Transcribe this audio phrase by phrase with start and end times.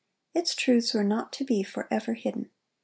[0.33, 2.49] Its truths were not to be forever hidden.